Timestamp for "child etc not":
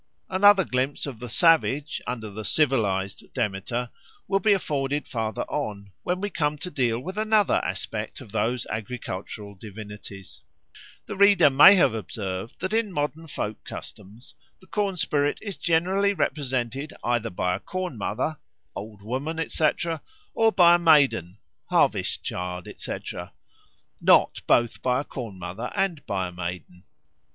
22.23-24.41